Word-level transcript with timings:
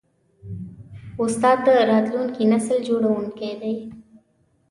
استاد 1.23 1.57
د 1.67 1.69
راتلونکي 1.91 2.43
نسل 2.51 2.77
جوړوونکی 2.87 3.51
دی. 3.61 3.73